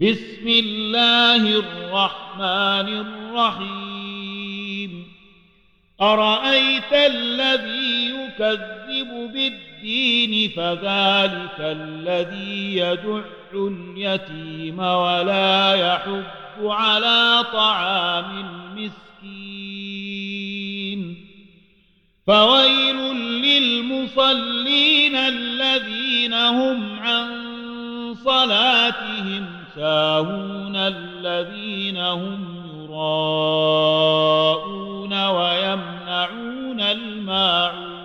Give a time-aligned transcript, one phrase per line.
[0.00, 2.88] بسم الله الرحمن
[3.32, 5.06] الرحيم.
[6.00, 13.20] أرأيت الذي يكذب بالدين فذلك الذي يدع
[13.54, 19.56] اليتيم ولا يحب على طعام المسكين.
[22.26, 22.96] فويل
[23.42, 27.46] للمصلين الذين هم عن
[28.24, 32.38] صلاتهم ساهون الذين هم
[32.88, 34.56] يراءون
[35.28, 37.95] ويمنعون الماعون